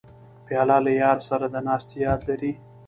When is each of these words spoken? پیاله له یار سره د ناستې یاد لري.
پیاله 0.45 0.77
له 0.85 0.91
یار 1.01 1.17
سره 1.29 1.45
د 1.53 1.55
ناستې 1.67 1.95
یاد 2.05 2.21
لري. 2.29 2.51